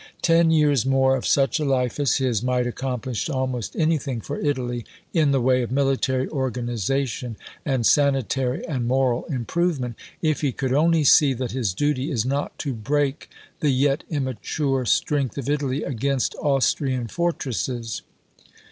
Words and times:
Ten 0.23 0.49
years 0.49 0.83
more 0.83 1.15
of 1.15 1.27
such 1.27 1.59
a 1.59 1.63
life 1.63 1.99
as 1.99 2.15
his 2.15 2.41
might 2.41 2.65
accomplish 2.65 3.29
almost 3.29 3.75
anything 3.75 4.19
for 4.19 4.39
Italy 4.39 4.83
in 5.13 5.29
the 5.29 5.39
way 5.39 5.61
of 5.61 5.71
military 5.71 6.27
organization 6.27 7.37
and 7.67 7.85
sanitary 7.85 8.65
and 8.65 8.87
moral 8.87 9.25
improvement 9.25 9.95
if 10.19 10.41
he 10.41 10.51
could 10.53 10.73
only 10.73 11.03
see 11.03 11.35
that 11.35 11.51
his 11.51 11.75
duty 11.75 12.09
is 12.09 12.25
not 12.25 12.57
to 12.57 12.73
break 12.73 13.29
the 13.59 13.69
yet 13.69 14.03
immature 14.09 14.87
strength 14.87 15.37
of 15.37 15.47
Italy 15.47 15.83
against 15.83 16.33
Austrian 16.41 17.05
fortresses." 17.07 18.01